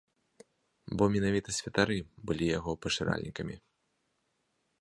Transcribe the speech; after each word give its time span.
Бо 1.01 1.07
менавіта 1.15 1.49
святары 1.59 1.97
былі 2.31 2.45
яго 2.57 2.71
пашыральнікамі. 2.87 3.55